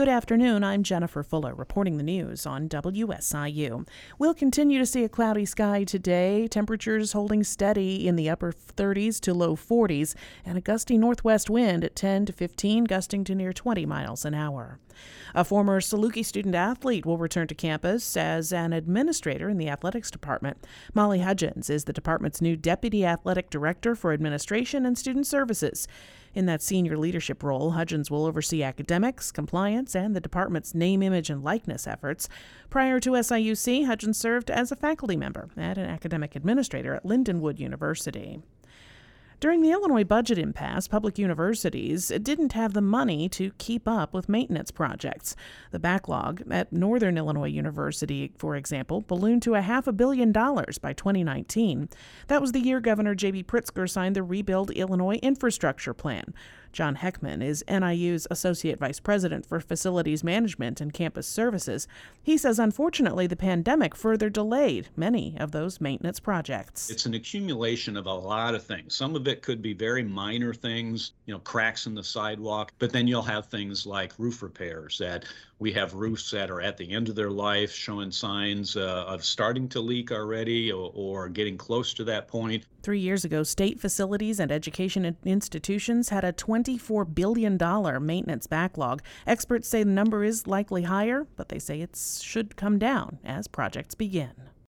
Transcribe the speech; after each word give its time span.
Good 0.00 0.08
afternoon. 0.08 0.64
I'm 0.64 0.82
Jennifer 0.82 1.22
Fuller 1.22 1.54
reporting 1.54 1.98
the 1.98 2.02
news 2.02 2.46
on 2.46 2.70
WSIU. 2.70 3.86
We'll 4.18 4.32
continue 4.32 4.78
to 4.78 4.86
see 4.86 5.04
a 5.04 5.10
cloudy 5.10 5.44
sky 5.44 5.84
today. 5.84 6.48
Temperatures 6.48 7.12
holding 7.12 7.44
steady 7.44 8.08
in 8.08 8.16
the 8.16 8.30
upper 8.30 8.50
30s 8.50 9.20
to 9.20 9.34
low 9.34 9.56
40s 9.56 10.14
and 10.46 10.56
a 10.56 10.62
gusty 10.62 10.96
northwest 10.96 11.50
wind 11.50 11.84
at 11.84 11.96
10 11.96 12.24
to 12.24 12.32
15, 12.32 12.84
gusting 12.84 13.24
to 13.24 13.34
near 13.34 13.52
20 13.52 13.84
miles 13.84 14.24
an 14.24 14.32
hour. 14.32 14.78
A 15.34 15.44
former 15.44 15.80
Saluki 15.80 16.24
student 16.24 16.54
athlete 16.54 17.04
will 17.04 17.18
return 17.18 17.46
to 17.48 17.54
campus 17.54 18.16
as 18.16 18.54
an 18.54 18.72
administrator 18.72 19.50
in 19.50 19.58
the 19.58 19.68
athletics 19.68 20.10
department. 20.10 20.66
Molly 20.94 21.20
Hudgens 21.20 21.68
is 21.68 21.84
the 21.84 21.92
department's 21.92 22.40
new 22.40 22.56
deputy 22.56 23.04
athletic 23.04 23.50
director 23.50 23.94
for 23.94 24.14
administration 24.14 24.86
and 24.86 24.96
student 24.96 25.26
services. 25.26 25.86
In 26.32 26.46
that 26.46 26.62
senior 26.62 26.96
leadership 26.96 27.42
role, 27.42 27.72
Hudgens 27.72 28.10
will 28.10 28.24
oversee 28.24 28.62
academics, 28.62 29.32
compliance, 29.32 29.96
and 29.96 30.14
the 30.14 30.20
department's 30.20 30.74
name, 30.74 31.02
image, 31.02 31.28
and 31.28 31.42
likeness 31.42 31.86
efforts. 31.86 32.28
Prior 32.68 33.00
to 33.00 33.10
SIUC, 33.10 33.86
Hudgens 33.86 34.16
served 34.16 34.50
as 34.50 34.70
a 34.70 34.76
faculty 34.76 35.16
member 35.16 35.48
and 35.56 35.76
an 35.76 35.90
academic 35.90 36.36
administrator 36.36 36.94
at 36.94 37.04
Lindenwood 37.04 37.58
University. 37.58 38.40
During 39.40 39.62
the 39.62 39.70
Illinois 39.70 40.04
budget 40.04 40.36
impasse, 40.36 40.86
public 40.86 41.18
universities 41.18 42.08
didn't 42.08 42.52
have 42.52 42.74
the 42.74 42.82
money 42.82 43.26
to 43.30 43.52
keep 43.56 43.88
up 43.88 44.12
with 44.12 44.28
maintenance 44.28 44.70
projects. 44.70 45.34
The 45.70 45.78
backlog 45.78 46.42
at 46.50 46.74
Northern 46.74 47.16
Illinois 47.16 47.48
University, 47.48 48.32
for 48.36 48.54
example, 48.54 49.00
ballooned 49.00 49.40
to 49.44 49.54
a 49.54 49.62
half 49.62 49.86
a 49.86 49.92
billion 49.92 50.30
dollars 50.30 50.76
by 50.76 50.92
2019. 50.92 51.88
That 52.26 52.42
was 52.42 52.52
the 52.52 52.60
year 52.60 52.80
Governor 52.80 53.14
J.B. 53.14 53.44
Pritzker 53.44 53.88
signed 53.88 54.14
the 54.14 54.22
Rebuild 54.22 54.72
Illinois 54.72 55.18
Infrastructure 55.22 55.94
Plan. 55.94 56.34
John 56.72 56.96
Heckman 56.96 57.42
is 57.42 57.64
NIU's 57.68 58.26
Associate 58.30 58.78
Vice 58.78 59.00
President 59.00 59.44
for 59.44 59.60
Facilities 59.60 60.22
Management 60.22 60.80
and 60.80 60.92
Campus 60.92 61.26
Services. 61.26 61.88
He 62.22 62.36
says, 62.36 62.58
unfortunately, 62.58 63.26
the 63.26 63.36
pandemic 63.36 63.96
further 63.96 64.30
delayed 64.30 64.88
many 64.96 65.36
of 65.38 65.50
those 65.50 65.80
maintenance 65.80 66.20
projects. 66.20 66.90
It's 66.90 67.06
an 67.06 67.14
accumulation 67.14 67.96
of 67.96 68.06
a 68.06 68.12
lot 68.12 68.54
of 68.54 68.62
things. 68.62 68.94
Some 68.94 69.16
of 69.16 69.26
it 69.26 69.42
could 69.42 69.62
be 69.62 69.72
very 69.72 70.02
minor 70.02 70.54
things, 70.54 71.12
you 71.26 71.34
know, 71.34 71.40
cracks 71.40 71.86
in 71.86 71.94
the 71.94 72.04
sidewalk, 72.04 72.72
but 72.78 72.92
then 72.92 73.06
you'll 73.06 73.22
have 73.22 73.46
things 73.46 73.86
like 73.86 74.12
roof 74.18 74.42
repairs 74.42 74.98
that 74.98 75.24
we 75.60 75.72
have 75.72 75.92
roofs 75.94 76.30
that 76.30 76.50
are 76.50 76.62
at 76.62 76.78
the 76.78 76.90
end 76.90 77.08
of 77.08 77.14
their 77.14 77.30
life 77.30 77.70
showing 77.70 78.10
signs 78.10 78.76
uh, 78.76 79.04
of 79.06 79.22
starting 79.22 79.68
to 79.68 79.80
leak 79.80 80.10
already 80.10 80.72
or, 80.72 80.90
or 80.94 81.28
getting 81.28 81.58
close 81.58 81.92
to 81.94 82.04
that 82.04 82.28
point. 82.28 82.64
Three 82.82 82.98
years 82.98 83.26
ago, 83.26 83.42
state 83.42 83.78
facilities 83.78 84.40
and 84.40 84.50
education 84.50 85.16
institutions 85.26 86.08
had 86.08 86.24
a 86.24 86.32
$24 86.64 87.14
billion 87.14 87.58
maintenance 88.04 88.46
backlog. 88.46 89.02
Experts 89.26 89.68
say 89.68 89.82
the 89.82 89.90
number 89.90 90.24
is 90.24 90.46
likely 90.46 90.82
higher, 90.82 91.26
but 91.36 91.48
they 91.48 91.58
say 91.58 91.80
it 91.80 91.96
should 92.20 92.56
come 92.56 92.78
down 92.78 93.18
as 93.24 93.48
projects 93.48 93.94
begin. 93.94 94.50